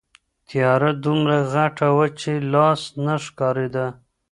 تیاره 0.49 0.91
دومره 1.03 1.37
غټه 1.53 1.87
وه 1.95 2.07
چې 2.19 2.31
لاس 2.53 2.81
نه 3.05 3.15
ښکارېده. 3.25 3.87